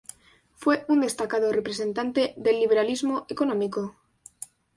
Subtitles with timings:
[0.55, 3.95] Fue un destacado representante del liberalismo económico.